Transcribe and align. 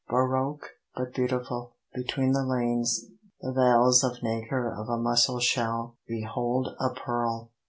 Baroque, 0.09 0.67
but 0.95 1.13
beautiful, 1.13 1.75
between 1.93 2.31
the 2.31 2.43
lanes, 2.43 3.05
The 3.41 3.51
valves 3.51 4.03
of 4.03 4.23
nacre 4.23 4.73
of 4.73 4.89
a 4.89 4.97
mussel 4.97 5.39
shell, 5.39 5.95
Behold, 6.07 6.69
a 6.79 6.89
pearl! 6.89 7.51